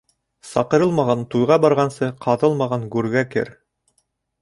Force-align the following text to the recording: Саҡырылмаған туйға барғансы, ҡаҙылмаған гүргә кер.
Саҡырылмаған 0.51 1.21
туйға 1.35 1.59
барғансы, 1.67 2.09
ҡаҙылмаған 2.27 2.91
гүргә 2.97 3.27
кер. 3.37 3.57